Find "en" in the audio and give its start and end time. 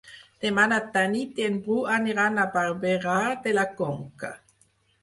1.49-1.59